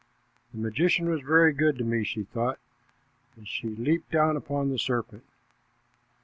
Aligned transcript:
"The 0.51 0.57
magician 0.57 1.07
was 1.11 1.21
very 1.21 1.53
good 1.53 1.77
to 1.77 1.83
me," 1.83 2.03
she 2.03 2.23
thought, 2.23 2.57
and 3.35 3.47
she 3.47 3.67
leaped 3.69 4.09
down 4.09 4.35
upon 4.35 4.71
the 4.71 4.79
serpent. 4.79 5.23